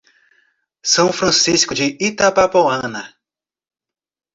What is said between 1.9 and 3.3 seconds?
Itabapoana